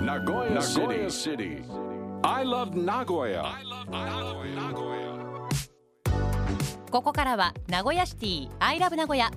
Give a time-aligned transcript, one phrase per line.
[0.00, 1.62] Nagoya City.
[2.24, 3.44] I love Nagoya.
[6.90, 9.30] ここからは名古屋シティ I love 名古屋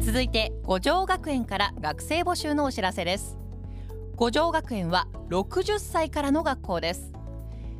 [0.00, 3.36] 続いて五条学園から学生募集のお知らせです。
[4.16, 7.12] 五条学園は60歳からの学校です。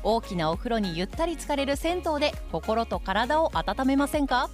[0.03, 4.49] 大きなお風呂にゆったり浸かれる銭湯で心と体を温めませんか？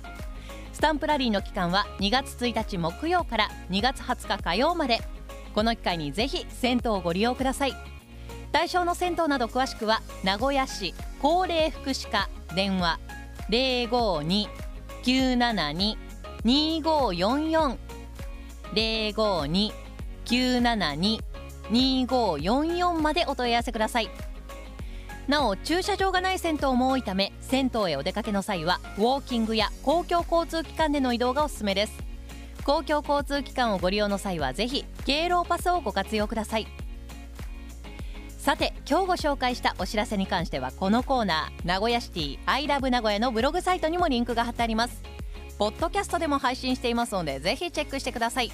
[0.74, 5.00] スタンプラリーの期間は2月1日木曜から2月20日火曜まで。
[5.56, 7.74] この機会にぜひ銭湯をご利用ください。
[8.52, 13.00] 対象の銭湯など詳しくは名古屋市高齢福祉課電話
[13.50, 15.98] 052-972
[16.44, 17.78] 052-972-2544
[21.70, 24.10] 052-972-2544までお問い合わせください。
[25.28, 31.94] なお駐車場がない銭湯も多いため銭湯へお出かけの際はウォーキングや公共交通機関での移動がおすすめです。
[32.64, 36.68] 公共交通機関をご利用の際はぜひ敬老パスをご活用ください。
[38.38, 45.04] さて今日ご紹介したお知らせに関してはこのコーナー名古屋シティ I love 名古屋のブログサイトにもリンクが貼ってあります。
[45.60, 48.52] ポッドキャストでも配信していますのでぜひチェックしてください。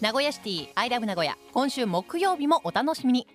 [0.00, 1.36] 名古屋シティアイラブ名古屋。
[1.52, 3.26] 今週木曜日もお楽しみに。